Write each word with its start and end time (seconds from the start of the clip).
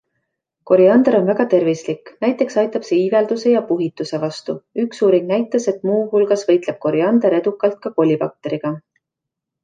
Koriander 0.69 1.15
on 1.17 1.25
väga 1.25 1.43
tervislik, 1.49 2.07
näiteks 2.23 2.55
aitab 2.61 2.87
see 2.87 2.97
iivelduse 3.01 3.51
ja 3.55 3.61
puhituse 3.71 4.19
vastu, 4.23 4.55
üks 4.83 5.03
uuring 5.07 5.27
näitas, 5.33 5.67
et 5.73 5.85
muuhulgas 5.89 6.45
võitleb 6.47 6.79
koriander 6.87 7.35
edukalt 7.41 7.77
ka 7.85 7.93
kolibakteriga. 8.01 8.73